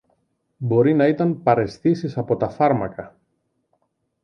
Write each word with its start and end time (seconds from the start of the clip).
Μπορεί 0.57 0.93
να 0.93 1.07
ήταν 1.07 1.43
παραισθήσεις 1.43 2.17
από 2.17 2.35
τα 2.37 2.49
φάρμακα 2.49 3.17